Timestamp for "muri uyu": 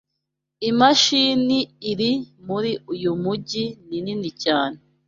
2.47-3.11